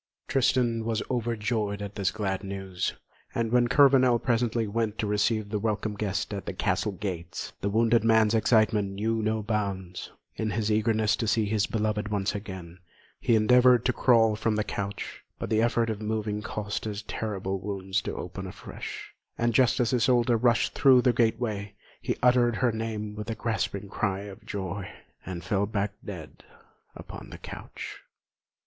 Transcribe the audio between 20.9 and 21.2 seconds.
the